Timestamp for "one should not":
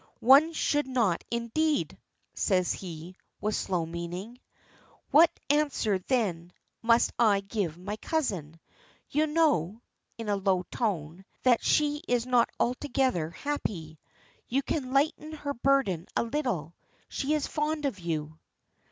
0.19-1.23